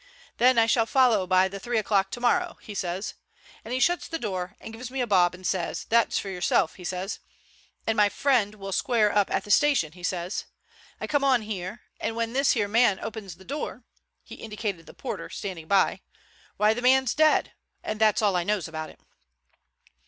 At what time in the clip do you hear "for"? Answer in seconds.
6.17-6.29